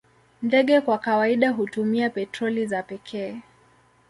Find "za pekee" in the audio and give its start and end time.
2.65-3.41